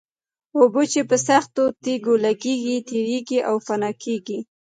[0.59, 4.39] اوبه چې په سختو تېږو لګېږي تېرېږي او فنا کېږي.